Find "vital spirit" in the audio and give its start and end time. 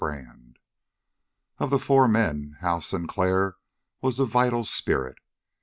4.25-5.19